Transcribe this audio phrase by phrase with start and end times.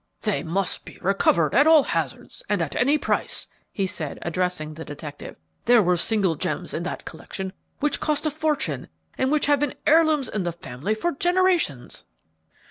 [0.21, 4.83] "They must be recovered at all hazards and at any price," he said, addressing the
[4.83, 5.35] detective.
[5.65, 9.75] "There were single gems in that collection which cost a fortune and which have been
[9.85, 12.05] heirlooms in the family for generations."